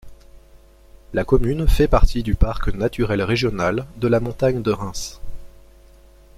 La 1.13 1.23
commune 1.23 1.67
fait 1.67 1.87
partie 1.87 2.23
du 2.23 2.33
Parc 2.33 2.69
naturel 2.73 3.21
régional 3.21 3.85
de 3.97 4.07
la 4.07 4.19
Montagne 4.19 4.63
de 4.63 4.71
Reims. 4.71 5.21